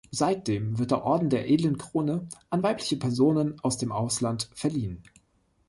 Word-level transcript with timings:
Seitdem 0.09 0.79
wird 0.79 0.89
der 0.89 1.03
"Orden 1.03 1.29
der 1.29 1.47
Edlen 1.47 1.77
Krone" 1.77 2.27
an 2.49 2.63
weibliche 2.63 2.97
Personen 2.97 3.59
aus 3.59 3.77
dem 3.77 3.91
Ausland 3.91 4.49
verliehen. 4.55 5.03